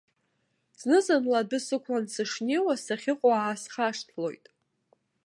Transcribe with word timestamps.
Зны-зынла 0.79 1.37
адәы 1.41 1.59
сықәлан 1.65 2.05
сышнеиуа 2.13 2.75
сахьыҟоу 2.83 3.33
аасхашҭлоит. 3.39 4.45